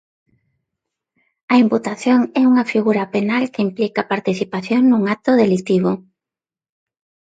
A 1.53 1.55
imputación 1.63 2.19
é 2.41 2.43
unha 2.51 2.65
figura 2.73 3.03
penal 3.15 3.43
que 3.53 3.63
implica 3.67 4.09
participación 4.13 4.81
nun 4.85 5.01
acto 5.15 5.31
delitivo. 5.43 5.91